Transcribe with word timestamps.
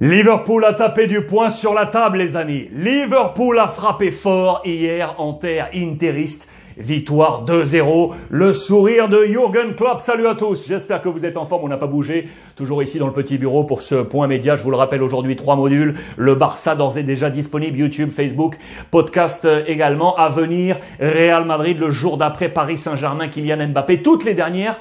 Liverpool 0.00 0.64
a 0.64 0.74
tapé 0.74 1.08
du 1.08 1.22
poing 1.22 1.50
sur 1.50 1.74
la 1.74 1.84
table, 1.84 2.18
les 2.18 2.36
amis. 2.36 2.68
Liverpool 2.72 3.58
a 3.58 3.66
frappé 3.66 4.12
fort 4.12 4.62
hier 4.64 5.16
en 5.18 5.32
terre 5.32 5.70
interiste. 5.74 6.46
Victoire 6.76 7.44
2-0. 7.44 8.12
Le 8.30 8.54
sourire 8.54 9.08
de 9.08 9.24
Jürgen 9.24 9.74
Klopp. 9.74 10.00
Salut 10.00 10.28
à 10.28 10.36
tous. 10.36 10.68
J'espère 10.68 11.02
que 11.02 11.08
vous 11.08 11.26
êtes 11.26 11.36
en 11.36 11.46
forme. 11.46 11.64
On 11.64 11.68
n'a 11.68 11.78
pas 11.78 11.88
bougé. 11.88 12.28
Toujours 12.54 12.80
ici 12.80 13.00
dans 13.00 13.08
le 13.08 13.12
petit 13.12 13.38
bureau 13.38 13.64
pour 13.64 13.82
ce 13.82 13.96
point 13.96 14.28
média. 14.28 14.54
Je 14.54 14.62
vous 14.62 14.70
le 14.70 14.76
rappelle 14.76 15.02
aujourd'hui, 15.02 15.34
trois 15.34 15.56
modules. 15.56 15.96
Le 16.16 16.36
Barça 16.36 16.76
d'ores 16.76 16.96
et 16.96 17.02
déjà 17.02 17.28
disponible. 17.28 17.76
YouTube, 17.76 18.10
Facebook, 18.10 18.56
podcast 18.92 19.48
également. 19.66 20.14
À 20.14 20.28
venir. 20.28 20.76
Real 21.00 21.44
Madrid 21.44 21.76
le 21.76 21.90
jour 21.90 22.18
d'après. 22.18 22.48
Paris 22.48 22.78
Saint-Germain, 22.78 23.26
Kylian 23.26 23.66
Mbappé. 23.70 24.00
Toutes 24.02 24.24
les 24.24 24.34
dernières 24.34 24.76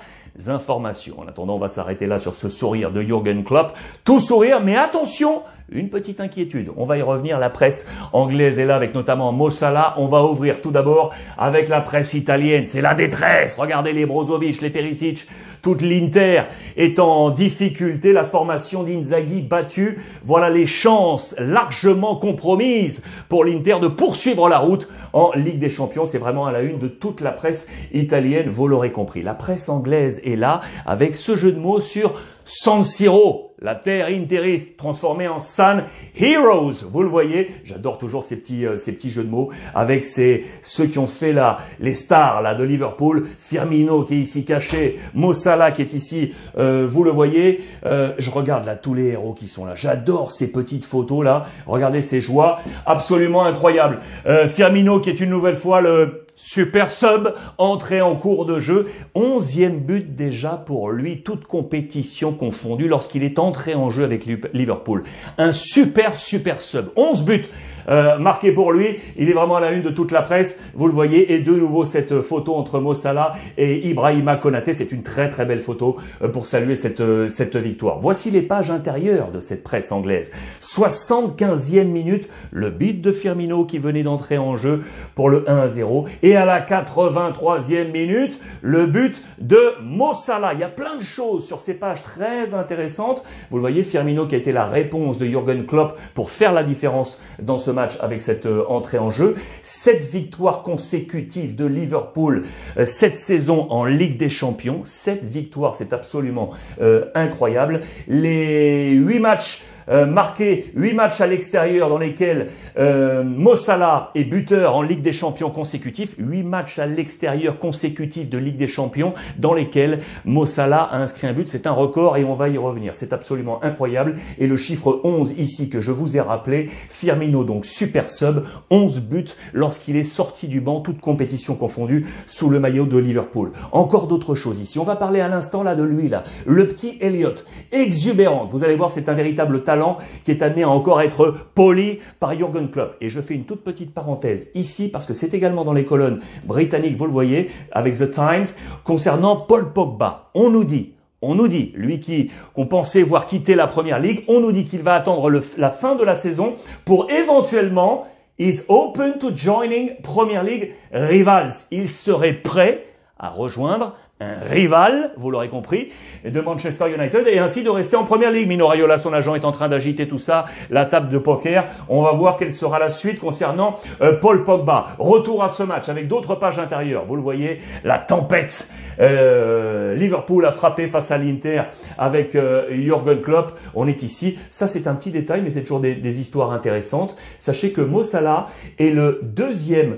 informations. 0.48 1.20
En 1.20 1.28
attendant, 1.28 1.56
on 1.56 1.60
va 1.60 1.70
s'arrêter 1.70 2.06
là 2.06 2.20
sur 2.20 2.36
ce 2.36 2.50
sourire 2.50 2.92
de 2.92 3.02
Jürgen 3.02 3.44
Klopp. 3.44 3.78
Tout 4.04 4.20
sourire, 4.20 4.62
mais 4.62 4.76
attention, 4.76 5.42
une 5.70 5.90
petite 5.90 6.20
inquiétude. 6.20 6.72
On 6.78 6.86
va 6.86 6.98
y 6.98 7.02
revenir. 7.02 7.40
La 7.40 7.50
presse 7.50 7.88
anglaise 8.14 8.60
est 8.60 8.66
là 8.66 8.76
avec 8.76 8.94
notamment 8.94 9.32
Mossala. 9.32 9.96
On 9.98 10.08
va 10.08 10.24
ouvrir 10.24 10.62
tout 10.62 10.72
d'abord 10.72 11.14
avec 11.38 11.68
la 11.70 11.82
presse 11.82 12.14
italienne. 12.14 12.66
C'est 12.66 12.82
la 12.82 12.96
détresse. 12.96 13.56
Regardez 13.56 13.94
les 13.94 14.06
Brozovic, 14.06 14.62
les 14.62 14.70
Perisic, 14.70 15.28
toute 15.62 15.82
l'Inter 15.82 16.44
est 16.76 17.00
en 17.00 17.30
difficulté. 17.30 18.14
La 18.14 18.24
formation 18.24 18.84
d'Inzaghi 18.84 19.42
battue. 19.42 20.00
Voilà 20.24 20.50
les 20.50 20.68
chances 20.68 21.36
largement 21.38 22.16
compromises 22.16 23.04
pour 23.30 23.46
l'Inter 23.46 23.78
de 23.82 23.88
poursuivre 23.88 24.50
la 24.50 24.60
route 24.60 24.88
en 25.14 25.32
Ligue 25.36 25.60
des 25.60 25.70
Champions. 25.70 26.06
C'est 26.06 26.18
vraiment 26.18 26.46
à 26.46 26.52
la 26.52 26.62
une 26.62 26.80
de 26.80 26.88
toute 26.88 27.22
la 27.22 27.32
presse 27.32 27.68
italienne. 27.94 28.50
Vous 28.50 28.68
l'aurez 28.68 28.92
compris. 28.92 29.24
La 29.24 29.34
presse 29.34 29.70
anglaise 29.70 30.22
est 30.24 30.36
là 30.36 30.62
avec 30.86 31.16
ce 31.16 31.36
jeu 31.36 31.52
de 31.52 31.60
mots 31.60 31.82
sur 31.82 32.20
San 32.46 32.86
Siro, 32.86 33.47
la 33.60 33.74
terre 33.74 34.08
interiste 34.08 34.78
transformée 34.78 35.28
en 35.28 35.42
San 35.42 35.86
Heroes. 36.16 36.84
Vous 36.92 37.02
le 37.02 37.10
voyez, 37.10 37.50
j'adore 37.64 37.98
toujours 37.98 38.24
ces 38.24 38.36
petits 38.36 38.68
euh, 38.68 38.78
ces 38.78 38.92
petits 38.92 39.10
jeux 39.10 39.24
de 39.24 39.30
mots 39.30 39.50
avec 39.74 40.06
ces 40.06 40.46
ceux 40.62 40.86
qui 40.86 41.00
ont 41.00 41.08
fait 41.08 41.34
là 41.34 41.58
les 41.80 41.96
stars 41.96 42.44
là 42.44 42.54
de 42.54 42.64
Liverpool, 42.64 43.28
Firmino 43.40 44.04
qui 44.04 44.16
est 44.16 44.20
ici 44.20 44.46
caché, 44.46 45.00
Mossala 45.16 45.72
qui 45.72 45.82
est 45.82 45.94
ici, 45.94 46.34
euh, 46.58 46.88
vous 46.88 47.04
le 47.04 47.10
voyez. 47.10 47.64
Euh, 47.86 48.14
je 48.20 48.30
regarde 48.30 48.66
là 48.66 48.76
tous 48.76 48.94
les 48.94 49.08
héros 49.08 49.34
qui 49.34 49.48
sont 49.48 49.66
là. 49.66 49.74
J'adore 49.76 50.32
ces 50.32 50.52
petites 50.52 50.86
photos 50.86 51.26
là. 51.26 51.48
Regardez 51.66 52.04
ces 52.04 52.22
joies, 52.22 52.60
absolument 52.86 53.44
incroyables. 53.44 54.00
Firmino 54.48 55.00
qui 55.00 55.10
est 55.10 55.20
une 55.20 55.30
nouvelle 55.30 55.56
fois 55.56 55.82
le 55.82 56.27
Super 56.40 56.92
sub, 56.92 57.34
entrée 57.58 58.00
en 58.00 58.16
cours 58.16 58.46
de 58.46 58.60
jeu. 58.60 58.90
Onzième 59.16 59.80
but 59.80 60.16
déjà 60.16 60.52
pour 60.52 60.92
lui, 60.92 61.24
toute 61.24 61.46
compétition 61.46 62.32
confondue 62.32 62.88
lorsqu'il 62.88 63.24
est 63.24 63.40
entré 63.40 63.74
en 63.74 63.90
jeu 63.90 64.04
avec 64.04 64.28
Liverpool. 64.54 65.04
Un 65.40 65.52
super, 65.52 66.16
super 66.16 66.62
sub. 66.62 66.90
11 66.96 67.26
buts 67.26 67.50
euh, 67.90 68.18
marqué 68.18 68.52
pour 68.52 68.72
lui. 68.72 69.00
Il 69.16 69.30
est 69.30 69.34
vraiment 69.34 69.56
à 69.56 69.62
la 69.62 69.72
une 69.72 69.82
de 69.82 69.90
toute 69.90 70.12
la 70.12 70.22
presse. 70.22 70.58
Vous 70.76 70.88
le 70.88 70.94
voyez. 70.94 71.34
Et 71.34 71.40
de 71.40 71.54
nouveau 71.54 71.86
cette 71.86 72.22
photo 72.22 72.56
entre 72.56 72.80
Mossala 72.80 73.36
et 73.58 73.88
Ibrahima 73.88 74.36
Konaté. 74.36 74.74
C'est 74.74 74.92
une 74.92 75.04
très 75.04 75.30
très 75.30 75.46
belle 75.46 75.62
photo 75.62 75.98
euh, 76.22 76.28
pour 76.28 76.48
saluer 76.48 76.76
cette, 76.76 77.00
euh, 77.00 77.30
cette 77.30 77.56
victoire. 77.56 78.00
Voici 78.00 78.30
les 78.30 78.42
pages 78.42 78.72
intérieures 78.72 79.32
de 79.32 79.40
cette 79.40 79.64
presse 79.64 79.92
anglaise. 79.92 80.32
75e 80.62 81.86
minute, 81.86 82.28
le 82.52 82.70
beat 82.70 83.02
de 83.02 83.12
Firmino 83.12 83.66
qui 83.66 83.78
venait 83.80 84.04
d'entrer 84.04 84.38
en 84.38 84.58
jeu 84.58 84.84
pour 85.16 85.30
le 85.30 85.46
1-0. 85.46 86.06
Et 86.24 86.27
à 86.36 86.46
la 86.46 86.62
83e 86.62 87.92
minute, 87.92 88.40
le 88.62 88.86
but 88.86 89.24
de 89.40 89.60
Mossala. 89.82 90.54
Il 90.54 90.60
y 90.60 90.64
a 90.64 90.70
plein 90.70 90.96
de 90.96 91.02
choses 91.02 91.46
sur 91.46 91.60
ces 91.60 91.76
pages 91.76 92.02
très 92.02 92.54
intéressantes. 92.54 93.24
Vous 93.50 93.58
le 93.58 93.62
voyez, 93.62 93.84
Firmino 93.84 94.28
qui 94.28 94.36
a 94.36 94.38
été 94.38 94.52
la 94.52 94.66
réponse 94.66 95.18
de 95.18 95.26
Jürgen 95.26 95.66
Klopp 95.66 95.98
pour 96.14 96.32
faire 96.32 96.54
la 96.54 96.64
différence 96.64 97.22
dans 97.40 97.58
ce 97.58 97.72
match 97.72 97.94
avec 98.00 98.22
cette 98.22 98.46
euh, 98.46 98.66
entrée 98.68 98.98
en 98.98 99.12
jeu. 99.12 99.36
Sept 99.62 100.04
victoires 100.04 100.64
consécutives 100.64 101.56
de 101.56 101.66
Liverpool 101.66 102.46
euh, 102.78 102.86
cette 102.86 103.16
saison 103.16 103.68
en 103.70 103.86
Ligue 103.86 104.18
des 104.18 104.30
Champions. 104.30 104.82
Sept 104.84 105.24
victoires, 105.24 105.76
c'est 105.76 105.94
absolument 105.94 106.50
euh, 106.82 107.06
incroyable. 107.16 107.82
Les 108.08 108.92
huit 108.92 109.20
matchs 109.20 109.64
euh, 109.90 110.06
marqué 110.06 110.72
8 110.76 110.94
matchs 110.94 111.22
à 111.22 111.28
l'extérieur 111.28 111.90
dans 111.90 111.98
lesquels 111.98 112.50
euh, 112.78 113.24
Mossala 113.24 114.12
est 114.16 114.26
buteur 114.26 114.76
en 114.76 114.82
Ligue 114.82 115.02
des 115.02 115.14
Champions 115.14 115.50
consécutifs, 115.50 116.16
8 116.18 116.44
matchs 116.44 116.80
à 116.80 116.86
l'extérieur 116.86 117.58
consécutifs 117.60 118.30
de 118.30 118.38
Ligue 118.38 118.58
des 118.58 118.68
Champions 118.68 119.14
dans 119.38 119.54
lesquels 119.54 120.00
Mossala 120.26 120.82
a 120.84 120.98
inscrit 120.98 121.28
un 121.28 121.34
but. 121.34 121.48
C'est 121.48 121.68
un 121.68 121.72
record 121.72 122.18
et 122.18 122.26
on 122.26 122.36
va 122.36 122.50
y 122.50 122.58
revenir. 122.58 122.94
C'est 122.96 123.14
absolument 123.14 123.64
incroyable. 123.64 124.16
Et 124.40 124.48
le 124.48 124.58
chiffre 124.58 125.00
11 125.04 125.36
ici 125.38 125.70
que 125.70 125.80
je 125.80 125.92
vous 125.92 126.18
ai 126.18 126.22
rappelé, 126.22 126.70
Firmino 126.90 127.46
donc 127.46 127.66
super 127.66 128.10
sub, 128.10 128.44
11 128.70 129.02
buts 129.02 129.26
lorsqu'il 129.54 129.96
est 129.96 130.04
sorti 130.04 130.48
du 130.48 130.60
banc, 130.60 130.82
toute 130.82 131.00
compétition 131.00 131.56
confondue, 131.56 132.06
sous 132.26 132.50
le 132.50 132.60
maillot 132.60 132.86
de 132.86 132.98
Liverpool. 132.98 133.52
Encore 133.72 134.08
d'autres 134.08 134.36
choses 134.36 134.60
ici. 134.60 134.80
On 134.80 134.84
va 134.84 134.98
parler 134.98 135.22
à 135.22 135.30
l'instant 135.30 135.64
là 135.64 135.76
de 135.76 135.84
lui 135.84 136.10
là, 136.10 136.24
le 136.46 136.68
petit 136.68 136.98
Elliott, 137.00 137.46
exubérant. 137.72 138.50
Vous 138.52 138.64
allez 138.64 138.76
voir, 138.76 138.92
c'est 138.92 139.08
un 139.08 139.14
véritable 139.14 139.64
talent 139.64 139.77
qui 140.24 140.32
est 140.32 140.42
amené 140.42 140.64
à 140.64 140.70
encore 140.70 141.02
être 141.02 141.36
poli 141.56 142.00
par 142.20 142.36
Jürgen 142.36 142.70
Klopp. 142.70 142.96
Et 143.02 143.10
je 143.10 143.22
fais 143.22 143.36
une 143.36 143.46
toute 143.46 143.64
petite 143.64 143.94
parenthèse 143.94 144.48
ici 144.56 144.90
parce 144.90 145.06
que 145.06 145.14
c'est 145.14 145.34
également 145.34 145.66
dans 145.66 145.74
les 145.74 145.86
colonnes 145.86 146.20
britanniques, 146.46 146.98
vous 146.98 147.06
le 147.06 147.12
voyez, 147.12 147.50
avec 147.72 147.98
The 147.98 148.12
Times, 148.12 148.48
concernant 148.84 149.36
Paul 149.36 149.74
Pogba. 149.74 150.30
On 150.34 150.50
nous 150.50 150.64
dit 150.64 150.94
on 151.22 151.34
nous 151.34 151.48
dit, 151.48 151.74
lui 151.76 152.00
qui 152.00 152.32
qu'on 152.54 152.68
pensait 152.68 153.02
voir 153.02 153.26
quitter 153.26 153.56
la 153.56 153.66
première 153.66 154.00
ligue, 154.00 154.24
on 154.28 154.40
nous 154.40 154.52
dit 154.52 154.66
qu'il 154.66 154.82
va 154.82 154.94
attendre 154.94 155.42
la 155.58 155.70
fin 155.72 155.96
de 155.96 156.04
la 156.04 156.16
saison 156.16 156.54
pour 156.86 157.10
éventuellement 157.10 158.06
is 158.38 158.62
open 158.68 159.18
to 159.18 159.36
joining 159.36 160.00
Premier 160.04 160.44
League 160.44 160.74
rivals. 160.92 161.54
Il 161.72 161.90
serait 161.90 162.34
prêt 162.34 162.86
à 163.18 163.30
rejoindre 163.30 163.96
un 164.20 164.40
rival, 164.50 165.12
vous 165.18 165.30
l'aurez 165.30 165.50
compris, 165.50 165.92
de 166.26 166.42
Manchester 166.42 166.86
United 166.92 167.28
et 167.28 167.38
ainsi 167.38 167.62
de 167.62 167.70
rester 167.70 167.96
en 167.96 168.04
première 168.04 168.32
ligue. 168.32 168.48
Mino 168.48 168.68
Raiola, 168.68 168.98
son 168.98 169.14
agent, 169.14 169.36
est 169.36 169.46
en 169.46 169.52
train 169.52 169.70
d'agiter 169.70 170.08
tout 170.08 170.18
ça, 170.18 170.46
la 170.72 170.86
table 170.86 171.10
de 171.10 171.20
poker. 171.20 171.66
On 171.88 172.02
va 172.02 172.12
voir 172.12 172.38
quelle 172.38 172.52
sera 172.52 172.80
la 172.80 172.90
suite 172.90 173.20
concernant 173.20 173.80
euh, 174.02 174.14
Paul 174.14 174.44
Pogba. 174.44 174.88
Retour 174.98 175.44
à 175.44 175.50
ce 175.50 175.64
match 175.64 175.88
avec 175.90 176.08
d'autres 176.08 176.36
pages 176.36 176.58
intérieures. 176.58 177.06
Vous 177.06 177.16
le 177.16 177.22
voyez, 177.22 177.62
la 177.84 178.00
tempête. 178.00 178.70
Euh, 179.00 179.94
Liverpool 179.96 180.46
a 180.46 180.52
frappé 180.52 180.88
face 180.88 181.12
à 181.12 181.18
l'Inter 181.18 181.64
avec 181.98 182.36
euh, 182.36 182.66
Jürgen 182.72 183.22
Klopp. 183.22 183.54
On 183.76 183.88
est 183.88 184.04
ici. 184.04 184.38
Ça, 184.52 184.68
c'est 184.68 184.88
un 184.88 184.96
petit 184.96 185.12
détail, 185.12 185.42
mais 185.44 185.52
c'est 185.52 185.62
toujours 185.62 185.80
des, 185.80 186.20
histoires 186.20 186.52
intéressantes. 186.52 187.16
Sachez 187.38 187.72
que 187.72 187.82
Mo 187.82 188.02
Salah 188.02 188.48
est 188.80 188.90
le 188.90 189.20
deuxième 189.24 189.98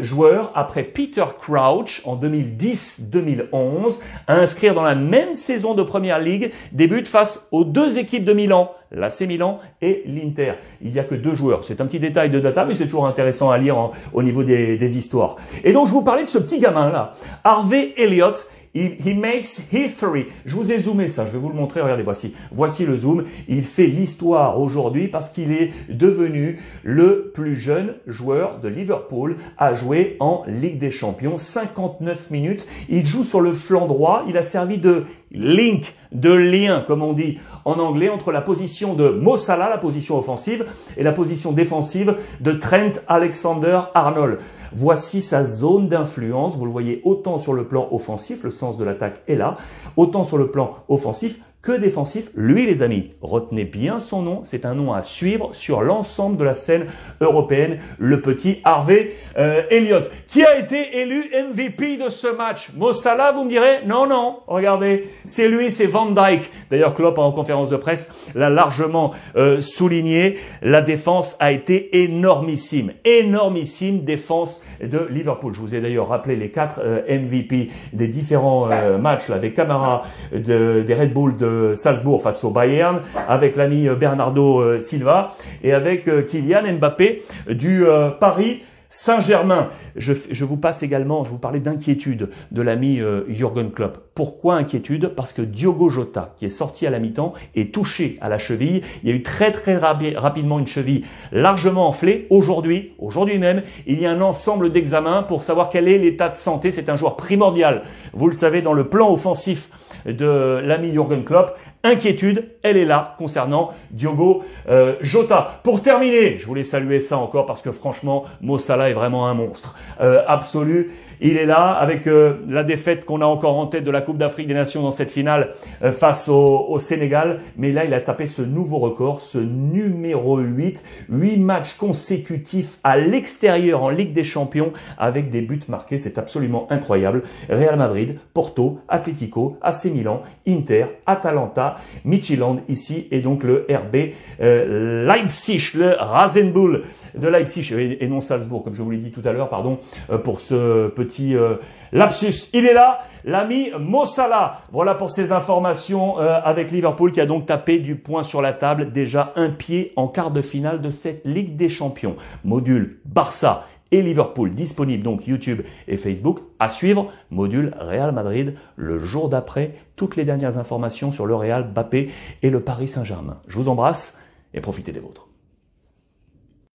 joueur 0.00 0.52
après 0.54 0.82
Peter 0.82 1.24
Crouch 1.40 2.02
en 2.04 2.16
2010-2011 2.16 3.98
à 4.26 4.36
inscrire 4.36 4.74
dans 4.74 4.82
la 4.82 4.94
même 4.94 5.34
saison 5.34 5.74
de 5.74 5.82
Première 5.82 6.18
Ligue 6.18 6.50
des 6.72 6.86
buts 6.86 7.04
face 7.04 7.48
aux 7.52 7.64
deux 7.64 7.98
équipes 7.98 8.24
de 8.24 8.32
Milan, 8.32 8.72
l'AC 8.92 9.20
Milan 9.22 9.60
et 9.82 10.02
l'Inter. 10.06 10.54
Il 10.82 10.92
n'y 10.92 10.98
a 10.98 11.04
que 11.04 11.14
deux 11.14 11.34
joueurs. 11.34 11.64
C'est 11.64 11.80
un 11.80 11.86
petit 11.86 12.00
détail 12.00 12.30
de 12.30 12.40
data, 12.40 12.64
mais 12.64 12.74
c'est 12.74 12.84
toujours 12.84 13.06
intéressant 13.06 13.50
à 13.50 13.58
lire 13.58 13.90
au 14.12 14.22
niveau 14.22 14.42
des, 14.42 14.76
des 14.76 14.98
histoires. 14.98 15.36
Et 15.64 15.72
donc 15.72 15.86
je 15.86 15.92
vous 15.92 16.02
parlais 16.02 16.22
de 16.22 16.28
ce 16.28 16.38
petit 16.38 16.60
gamin 16.60 16.90
là, 16.90 17.12
Harvey 17.44 17.94
Elliott, 17.96 18.39
He, 18.72 19.14
makes 19.14 19.62
history. 19.72 20.26
Je 20.46 20.54
vous 20.54 20.70
ai 20.70 20.78
zoomé 20.78 21.08
ça, 21.08 21.26
je 21.26 21.32
vais 21.32 21.38
vous 21.38 21.48
le 21.48 21.56
montrer. 21.56 21.80
Regardez, 21.80 22.04
voici. 22.04 22.34
Voici 22.52 22.86
le 22.86 22.96
zoom. 22.96 23.24
Il 23.48 23.64
fait 23.64 23.86
l'histoire 23.86 24.60
aujourd'hui 24.60 25.08
parce 25.08 25.28
qu'il 25.28 25.50
est 25.50 25.72
devenu 25.88 26.60
le 26.84 27.32
plus 27.34 27.56
jeune 27.56 27.94
joueur 28.06 28.60
de 28.60 28.68
Liverpool 28.68 29.38
à 29.58 29.74
jouer 29.74 30.16
en 30.20 30.44
Ligue 30.46 30.78
des 30.78 30.92
Champions. 30.92 31.36
59 31.36 32.30
minutes. 32.30 32.64
Il 32.88 33.04
joue 33.04 33.24
sur 33.24 33.40
le 33.40 33.52
flanc 33.54 33.86
droit. 33.86 34.24
Il 34.28 34.36
a 34.36 34.44
servi 34.44 34.78
de 34.78 35.04
link, 35.32 35.92
de 36.12 36.32
lien, 36.32 36.84
comme 36.86 37.02
on 37.02 37.12
dit 37.12 37.38
en 37.64 37.80
anglais, 37.80 38.08
entre 38.08 38.30
la 38.30 38.40
position 38.40 38.94
de 38.94 39.08
Mossala, 39.08 39.68
la 39.68 39.78
position 39.78 40.16
offensive, 40.16 40.66
et 40.96 41.02
la 41.02 41.12
position 41.12 41.50
défensive 41.50 42.16
de 42.40 42.52
Trent 42.52 43.00
Alexander-Arnold. 43.08 44.38
Voici 44.72 45.22
sa 45.22 45.44
zone 45.44 45.88
d'influence. 45.88 46.56
Vous 46.56 46.64
le 46.64 46.70
voyez 46.70 47.00
autant 47.04 47.38
sur 47.38 47.52
le 47.52 47.66
plan 47.66 47.88
offensif, 47.90 48.44
le 48.44 48.50
sens 48.50 48.76
de 48.76 48.84
l'attaque 48.84 49.22
est 49.26 49.36
là, 49.36 49.56
autant 49.96 50.24
sur 50.24 50.38
le 50.38 50.50
plan 50.50 50.76
offensif 50.88 51.40
que 51.62 51.72
défensif. 51.72 52.30
Lui, 52.34 52.64
les 52.64 52.82
amis, 52.82 53.10
retenez 53.20 53.64
bien 53.64 53.98
son 53.98 54.22
nom. 54.22 54.42
C'est 54.44 54.64
un 54.64 54.74
nom 54.74 54.92
à 54.92 55.02
suivre 55.02 55.50
sur 55.52 55.82
l'ensemble 55.82 56.38
de 56.38 56.44
la 56.44 56.54
scène 56.54 56.86
européenne. 57.20 57.78
Le 57.98 58.20
petit 58.20 58.60
Harvey 58.64 59.12
euh, 59.36 59.62
Elliott, 59.70 60.10
qui 60.26 60.42
a 60.42 60.58
été 60.58 60.98
élu 60.98 61.30
MVP 61.32 61.98
de 61.98 62.08
ce 62.08 62.28
match. 62.28 62.70
Mossala, 62.76 63.32
vous 63.32 63.44
me 63.44 63.50
direz 63.50 63.84
Non, 63.86 64.06
non. 64.06 64.38
Regardez, 64.46 65.08
c'est 65.26 65.48
lui, 65.48 65.70
c'est 65.70 65.86
Van 65.86 66.06
Dyke. 66.06 66.50
D'ailleurs, 66.70 66.94
Klopp 66.94 67.18
en 67.18 67.32
conférence 67.32 67.68
de 67.68 67.76
presse 67.76 68.10
l'a 68.34 68.48
largement 68.48 69.12
euh, 69.36 69.60
souligné. 69.60 70.38
La 70.62 70.80
défense 70.80 71.36
a 71.40 71.52
été 71.52 72.02
énormissime, 72.02 72.92
énormissime 73.04 74.04
défense 74.04 74.62
de 74.82 75.06
Liverpool. 75.10 75.54
Je 75.54 75.60
vous 75.60 75.74
ai 75.74 75.80
d'ailleurs 75.80 76.08
rappelé 76.08 76.36
les 76.36 76.50
quatre 76.50 76.80
euh, 76.82 77.02
MVP 77.06 77.70
des 77.92 78.08
différents 78.08 78.68
matchs 78.98 79.28
là, 79.28 79.38
des 79.38 79.52
Camara, 79.52 80.04
de, 80.32 80.82
des 80.82 80.94
Red 80.94 81.12
Bull 81.12 81.36
de 81.36 81.49
Salzbourg 81.76 82.22
face 82.22 82.44
au 82.44 82.50
Bayern, 82.50 83.00
avec 83.28 83.56
l'ami 83.56 83.88
Bernardo 83.98 84.80
Silva 84.80 85.34
et 85.62 85.72
avec 85.72 86.04
Kylian 86.26 86.74
Mbappé 86.78 87.22
du 87.48 87.84
Paris 88.18 88.62
Saint-Germain, 88.92 89.70
je, 89.94 90.44
vous 90.44 90.56
passe 90.56 90.82
également, 90.82 91.24
je 91.24 91.30
vous 91.30 91.38
parlais 91.38 91.60
d'inquiétude 91.60 92.30
de 92.50 92.60
l'ami 92.60 93.00
euh, 93.00 93.22
Jürgen 93.28 93.70
Klopp. 93.70 93.98
Pourquoi 94.16 94.56
inquiétude? 94.56 95.12
Parce 95.14 95.32
que 95.32 95.42
Diogo 95.42 95.90
Jota, 95.90 96.34
qui 96.36 96.46
est 96.46 96.50
sorti 96.50 96.88
à 96.88 96.90
la 96.90 96.98
mi-temps, 96.98 97.32
est 97.54 97.72
touché 97.72 98.18
à 98.20 98.28
la 98.28 98.38
cheville. 98.38 98.82
Il 99.04 99.08
y 99.08 99.12
a 99.12 99.14
eu 99.14 99.22
très 99.22 99.52
très 99.52 99.76
rapidement 99.76 100.58
une 100.58 100.66
cheville 100.66 101.04
largement 101.30 101.86
enflée. 101.86 102.26
Aujourd'hui, 102.30 102.94
aujourd'hui 102.98 103.38
même, 103.38 103.62
il 103.86 104.00
y 104.00 104.06
a 104.06 104.10
un 104.10 104.20
ensemble 104.20 104.72
d'examens 104.72 105.22
pour 105.22 105.44
savoir 105.44 105.70
quel 105.70 105.86
est 105.86 105.98
l'état 105.98 106.28
de 106.28 106.34
santé. 106.34 106.72
C'est 106.72 106.88
un 106.88 106.96
joueur 106.96 107.14
primordial, 107.14 107.82
vous 108.12 108.26
le 108.26 108.34
savez, 108.34 108.60
dans 108.60 108.74
le 108.74 108.88
plan 108.88 109.12
offensif 109.12 109.70
de 110.06 110.60
l'ami 110.64 110.92
Jürgen 110.92 111.24
Klopp. 111.24 111.58
Inquiétude, 111.82 112.50
elle 112.62 112.76
est 112.76 112.84
là 112.84 113.14
concernant 113.16 113.70
Diogo 113.90 114.44
euh, 114.68 114.96
Jota. 115.00 115.60
Pour 115.62 115.80
terminer, 115.80 116.38
je 116.38 116.46
voulais 116.46 116.62
saluer 116.62 117.00
ça 117.00 117.16
encore 117.16 117.46
parce 117.46 117.62
que 117.62 117.70
franchement, 117.70 118.24
Mo 118.42 118.58
Salah 118.58 118.90
est 118.90 118.94
vraiment 118.94 119.28
un 119.28 119.34
monstre 119.34 119.74
euh, 120.02 120.22
absolu. 120.26 120.90
Il 121.22 121.36
est 121.36 121.46
là 121.46 121.72
avec 121.72 122.06
euh, 122.06 122.34
la 122.48 122.64
défaite 122.64 123.06
qu'on 123.06 123.22
a 123.22 123.26
encore 123.26 123.58
en 123.58 123.66
tête 123.66 123.84
de 123.84 123.90
la 123.90 124.02
Coupe 124.02 124.18
d'Afrique 124.18 124.46
des 124.46 124.54
Nations 124.54 124.82
dans 124.82 124.92
cette 124.92 125.10
finale 125.10 125.54
face 125.92 126.28
au, 126.28 126.78
Sénégal. 126.78 127.40
Mais 127.56 127.72
là, 127.72 127.84
il 127.84 127.94
a 127.94 128.00
tapé 128.00 128.26
ce 128.26 128.42
nouveau 128.42 128.78
record, 128.78 129.20
ce 129.20 129.38
numéro 129.38 130.38
8. 130.38 130.82
8 131.10 131.36
matchs 131.38 131.74
consécutifs 131.74 132.78
à 132.84 132.96
l'extérieur 132.96 133.82
en 133.82 133.90
Ligue 133.90 134.12
des 134.12 134.24
Champions 134.24 134.72
avec 134.98 135.30
des 135.30 135.42
buts 135.42 135.60
marqués. 135.68 135.98
C'est 135.98 136.18
absolument 136.18 136.66
incroyable. 136.70 137.22
Real 137.50 137.76
Madrid, 137.76 138.18
Porto, 138.32 138.80
Atletico, 138.88 139.58
AC 139.62 139.86
Milan, 139.86 140.22
Inter, 140.46 140.86
Atalanta, 141.06 141.69
Midtjylland 142.04 142.60
ici 142.68 143.08
et 143.10 143.20
donc 143.20 143.42
le 143.42 143.66
RB 143.70 144.12
euh, 144.40 145.06
Leipzig, 145.06 145.72
le 145.74 145.94
Rasenbull 145.98 146.82
de 147.14 147.28
Leipzig 147.28 147.72
et 148.00 148.06
non 148.06 148.20
Salzbourg, 148.20 148.62
comme 148.64 148.74
je 148.74 148.82
vous 148.82 148.90
l'ai 148.90 148.98
dit 148.98 149.10
tout 149.10 149.22
à 149.24 149.32
l'heure, 149.32 149.48
pardon, 149.48 149.78
pour 150.22 150.40
ce 150.40 150.88
petit 150.88 151.36
euh, 151.36 151.56
lapsus. 151.92 152.48
Il 152.52 152.66
est 152.66 152.74
là, 152.74 153.00
l'ami 153.24 153.70
Mossala. 153.78 154.62
Voilà 154.72 154.94
pour 154.94 155.10
ces 155.10 155.32
informations 155.32 156.20
euh, 156.20 156.38
avec 156.42 156.70
Liverpool 156.70 157.12
qui 157.12 157.20
a 157.20 157.26
donc 157.26 157.46
tapé 157.46 157.78
du 157.78 157.96
poing 157.96 158.22
sur 158.22 158.42
la 158.42 158.52
table, 158.52 158.92
déjà 158.92 159.32
un 159.36 159.50
pied 159.50 159.92
en 159.96 160.08
quart 160.08 160.30
de 160.30 160.42
finale 160.42 160.80
de 160.80 160.90
cette 160.90 161.22
Ligue 161.24 161.56
des 161.56 161.68
Champions. 161.68 162.16
Module 162.44 163.00
Barça 163.04 163.66
et 163.92 164.02
Liverpool 164.02 164.54
disponible 164.54 165.02
donc 165.02 165.26
YouTube 165.26 165.62
et 165.88 165.96
Facebook. 165.96 166.40
À 166.58 166.68
suivre, 166.68 167.12
module 167.30 167.74
Real 167.78 168.12
Madrid 168.12 168.54
le 168.76 168.98
jour 168.98 169.28
d'après. 169.28 169.74
Toutes 169.96 170.16
les 170.16 170.24
dernières 170.24 170.58
informations 170.58 171.12
sur 171.12 171.26
le 171.26 171.34
Real, 171.34 171.72
Bappé 171.72 172.10
et 172.42 172.50
le 172.50 172.60
Paris 172.60 172.88
Saint-Germain. 172.88 173.40
Je 173.48 173.56
vous 173.56 173.68
embrasse 173.68 174.18
et 174.54 174.60
profitez 174.60 174.92
des 174.92 175.00
vôtres. 175.00 175.29